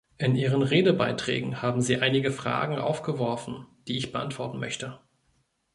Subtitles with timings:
[0.17, 4.99] In Ihren Redebeiträgen haben Sie einige Fragen aufgeworfen, die ich beantworten möchte.